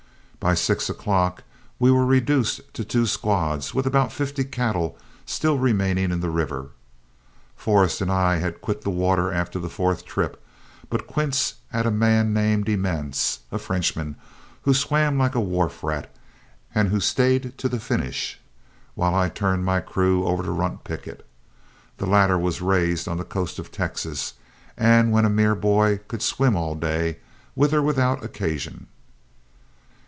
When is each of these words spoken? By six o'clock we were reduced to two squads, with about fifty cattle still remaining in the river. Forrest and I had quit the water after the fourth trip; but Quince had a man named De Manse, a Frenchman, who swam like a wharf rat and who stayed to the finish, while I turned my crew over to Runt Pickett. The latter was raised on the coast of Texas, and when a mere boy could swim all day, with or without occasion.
By 0.41 0.55
six 0.55 0.89
o'clock 0.89 1.43
we 1.77 1.91
were 1.91 2.03
reduced 2.03 2.73
to 2.73 2.83
two 2.83 3.05
squads, 3.05 3.75
with 3.75 3.85
about 3.85 4.11
fifty 4.11 4.43
cattle 4.43 4.97
still 5.23 5.59
remaining 5.59 6.09
in 6.09 6.19
the 6.19 6.31
river. 6.31 6.69
Forrest 7.55 8.01
and 8.01 8.11
I 8.11 8.37
had 8.37 8.59
quit 8.59 8.81
the 8.81 8.89
water 8.89 9.31
after 9.31 9.59
the 9.59 9.69
fourth 9.69 10.03
trip; 10.03 10.43
but 10.89 11.05
Quince 11.05 11.53
had 11.69 11.85
a 11.85 11.91
man 11.91 12.33
named 12.33 12.65
De 12.65 12.75
Manse, 12.75 13.41
a 13.51 13.59
Frenchman, 13.59 14.15
who 14.63 14.73
swam 14.73 15.15
like 15.19 15.35
a 15.35 15.39
wharf 15.39 15.83
rat 15.83 16.11
and 16.73 16.89
who 16.89 16.99
stayed 16.99 17.55
to 17.59 17.69
the 17.69 17.79
finish, 17.79 18.39
while 18.95 19.13
I 19.13 19.29
turned 19.29 19.63
my 19.63 19.79
crew 19.79 20.25
over 20.25 20.41
to 20.41 20.49
Runt 20.51 20.83
Pickett. 20.83 21.23
The 21.97 22.07
latter 22.07 22.39
was 22.39 22.61
raised 22.63 23.07
on 23.07 23.17
the 23.17 23.23
coast 23.23 23.59
of 23.59 23.71
Texas, 23.71 24.33
and 24.75 25.11
when 25.11 25.23
a 25.23 25.29
mere 25.29 25.53
boy 25.53 25.99
could 26.07 26.23
swim 26.23 26.55
all 26.55 26.73
day, 26.73 27.19
with 27.55 27.75
or 27.75 27.83
without 27.83 28.23
occasion. 28.23 28.87